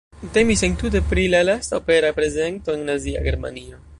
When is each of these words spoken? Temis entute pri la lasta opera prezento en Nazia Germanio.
Temis 0.35 0.63
entute 0.67 1.01
pri 1.11 1.25
la 1.33 1.41
lasta 1.49 1.79
opera 1.83 2.11
prezento 2.21 2.79
en 2.79 2.85
Nazia 2.91 3.25
Germanio. 3.31 3.81